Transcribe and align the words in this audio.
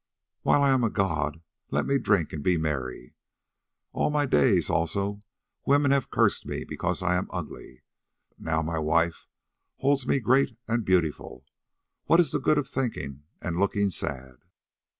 While 0.41 0.63
I 0.63 0.71
am 0.71 0.83
a 0.83 0.89
god, 0.89 1.43
let 1.69 1.85
me 1.85 1.99
drink 1.99 2.33
and 2.33 2.41
be 2.43 2.57
merry. 2.57 3.13
All 3.93 4.09
my 4.09 4.25
days 4.25 4.67
also 4.67 5.19
women 5.63 5.91
have 5.91 6.09
cursed 6.09 6.43
me 6.43 6.63
because 6.63 7.03
I 7.03 7.15
am 7.17 7.29
ugly, 7.31 7.83
but 8.27 8.39
now 8.39 8.63
my 8.63 8.79
wife 8.79 9.27
holds 9.77 10.07
me 10.07 10.19
great 10.19 10.57
and 10.67 10.83
beautiful. 10.83 11.45
What 12.05 12.19
is 12.19 12.31
the 12.31 12.39
good 12.39 12.57
of 12.57 12.67
thinking 12.67 13.25
and 13.43 13.59
looking 13.59 13.91
sad? 13.91 14.37